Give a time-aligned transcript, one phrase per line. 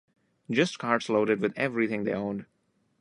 [0.49, 2.47] Just carts loaded with everything they owned.